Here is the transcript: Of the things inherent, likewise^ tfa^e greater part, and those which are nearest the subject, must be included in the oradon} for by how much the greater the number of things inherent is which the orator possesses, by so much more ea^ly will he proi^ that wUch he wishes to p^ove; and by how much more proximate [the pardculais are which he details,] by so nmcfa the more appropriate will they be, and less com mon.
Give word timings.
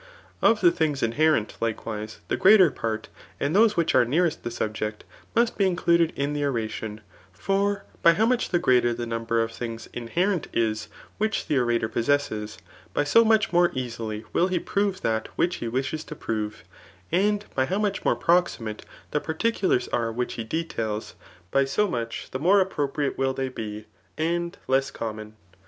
Of 0.41 0.61
the 0.61 0.71
things 0.71 1.03
inherent, 1.03 1.57
likewise^ 1.61 2.17
tfa^e 2.27 2.39
greater 2.39 2.71
part, 2.71 3.09
and 3.39 3.55
those 3.55 3.77
which 3.77 3.93
are 3.93 4.03
nearest 4.03 4.41
the 4.41 4.49
subject, 4.49 5.03
must 5.35 5.59
be 5.59 5.67
included 5.67 6.11
in 6.15 6.33
the 6.33 6.41
oradon} 6.41 7.01
for 7.33 7.85
by 8.01 8.13
how 8.13 8.25
much 8.25 8.49
the 8.49 8.57
greater 8.57 8.95
the 8.95 9.05
number 9.05 9.43
of 9.43 9.51
things 9.51 9.87
inherent 9.93 10.47
is 10.53 10.87
which 11.19 11.45
the 11.45 11.59
orator 11.59 11.87
possesses, 11.87 12.57
by 12.95 13.03
so 13.03 13.23
much 13.23 13.53
more 13.53 13.69
ea^ly 13.69 14.23
will 14.33 14.47
he 14.47 14.59
proi^ 14.59 14.99
that 15.01 15.29
wUch 15.37 15.59
he 15.59 15.67
wishes 15.67 16.03
to 16.05 16.15
p^ove; 16.15 16.63
and 17.11 17.45
by 17.53 17.67
how 17.67 17.77
much 17.77 18.03
more 18.03 18.15
proximate 18.15 18.83
[the 19.11 19.21
pardculais 19.21 19.87
are 19.93 20.11
which 20.11 20.33
he 20.33 20.43
details,] 20.43 21.13
by 21.51 21.63
so 21.63 21.87
nmcfa 21.87 22.31
the 22.31 22.39
more 22.39 22.59
appropriate 22.59 23.19
will 23.19 23.35
they 23.35 23.49
be, 23.49 23.85
and 24.17 24.57
less 24.67 24.89
com 24.89 25.17
mon. 25.17 25.35